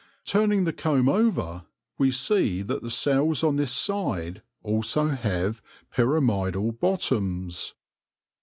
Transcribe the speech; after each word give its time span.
Turning 0.25 0.63
the 0.63 0.73
comb 0.73 1.07
over, 1.07 1.63
we 1.99 2.09
see 2.09 2.63
that 2.63 2.81
the 2.81 2.89
cells 2.89 3.43
on 3.43 3.55
this 3.55 3.71
side 3.71 4.41
also 4.63 5.09
have 5.09 5.61
pyramidal 5.91 6.71
bottoms. 6.71 7.75